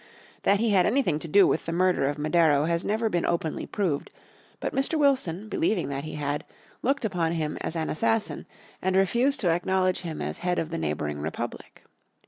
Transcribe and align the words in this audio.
That 0.41 0.59
he 0.59 0.71
had 0.71 0.87
anything 0.87 1.19
to 1.19 1.27
do 1.27 1.45
with 1.45 1.67
the 1.67 1.71
murder 1.71 2.09
of 2.09 2.17
Madero 2.17 2.65
has 2.65 2.83
never 2.83 3.07
been 3.07 3.23
openly 3.23 3.67
proved, 3.67 4.09
but 4.59 4.73
Mr. 4.73 4.97
Wilson, 4.97 5.47
believing 5.47 5.89
that 5.89 6.05
he 6.05 6.15
had, 6.15 6.43
looked 6.81 7.05
upon 7.05 7.33
him 7.33 7.55
as 7.61 7.75
an 7.75 7.87
assassin, 7.87 8.47
and 8.81 8.95
refused 8.95 9.39
to 9.41 9.51
acknowledge 9.51 9.99
him 9.99 10.19
as 10.19 10.39
head 10.39 10.57
of 10.57 10.71
the 10.71 10.79
neighboring 10.79 11.19
republic. 11.19 11.83